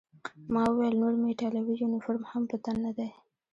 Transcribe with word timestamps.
ما 0.53 0.61
وویل: 0.69 0.95
نور 1.01 1.13
مې 1.21 1.27
ایټالوي 1.31 1.73
یونیفورم 1.81 2.23
هم 2.31 2.43
په 2.51 2.57
تن 2.63 2.75
نه 2.85 2.91
دی. 2.97 3.09